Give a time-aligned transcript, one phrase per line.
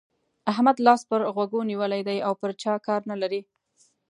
[0.51, 3.41] احمد لاس پر غوږو نيولی دی او پر چا کار نه لري.